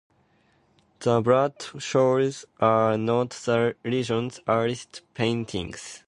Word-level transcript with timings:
The 1.01 1.21
Bradshaws 1.21 2.45
are 2.59 2.97
not 2.97 3.29
the 3.45 3.75
regions' 3.83 4.39
earliest 4.47 5.01
paintings. 5.13 5.99